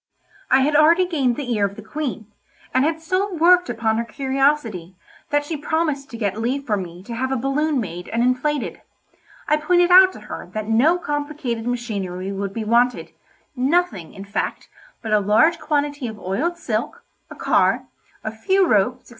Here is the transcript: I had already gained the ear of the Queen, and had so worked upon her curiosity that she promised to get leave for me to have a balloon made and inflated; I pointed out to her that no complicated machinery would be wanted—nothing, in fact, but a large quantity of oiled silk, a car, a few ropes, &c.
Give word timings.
I 0.49 0.61
had 0.61 0.75
already 0.75 1.05
gained 1.07 1.35
the 1.35 1.53
ear 1.53 1.63
of 1.63 1.75
the 1.75 1.83
Queen, 1.83 2.25
and 2.73 2.83
had 2.83 2.99
so 2.99 3.31
worked 3.35 3.69
upon 3.69 3.99
her 3.99 4.03
curiosity 4.03 4.95
that 5.29 5.45
she 5.45 5.55
promised 5.55 6.09
to 6.09 6.17
get 6.17 6.39
leave 6.41 6.65
for 6.65 6.75
me 6.75 7.03
to 7.03 7.13
have 7.13 7.31
a 7.31 7.35
balloon 7.37 7.79
made 7.79 8.09
and 8.09 8.23
inflated; 8.23 8.81
I 9.47 9.57
pointed 9.57 9.91
out 9.91 10.11
to 10.13 10.21
her 10.21 10.49
that 10.53 10.67
no 10.67 10.97
complicated 10.97 11.67
machinery 11.67 12.31
would 12.31 12.51
be 12.51 12.63
wanted—nothing, 12.63 14.15
in 14.15 14.25
fact, 14.25 14.69
but 15.03 15.13
a 15.13 15.19
large 15.19 15.59
quantity 15.59 16.07
of 16.07 16.17
oiled 16.19 16.57
silk, 16.57 17.03
a 17.29 17.35
car, 17.35 17.85
a 18.23 18.31
few 18.31 18.65
ropes, 18.65 19.09
&c. 19.09 19.09